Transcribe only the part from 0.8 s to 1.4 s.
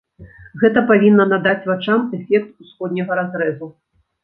павінна